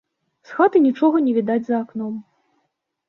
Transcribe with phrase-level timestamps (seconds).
[0.51, 2.17] З хаты нічога не відаць за акном.